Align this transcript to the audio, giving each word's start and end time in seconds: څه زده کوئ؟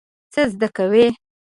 څه 0.33 0.41
زده 0.51 0.67
کوئ؟ 0.77 1.05